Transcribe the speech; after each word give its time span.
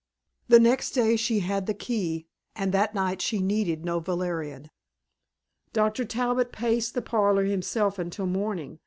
The 0.47 0.59
next 0.59 0.93
day 0.93 1.15
she 1.15 1.41
had 1.41 1.67
the 1.67 1.75
key 1.75 2.25
and 2.55 2.71
that 2.71 2.95
night 2.95 3.21
she 3.21 3.39
needed 3.39 3.85
no 3.85 3.99
valerian. 3.99 4.71
Doctor 5.73 6.05
Talbot 6.05 6.51
paced 6.51 6.95
the 6.95 7.03
parlor 7.03 7.43
himself 7.43 7.99
until 7.99 8.25
morning. 8.25 8.79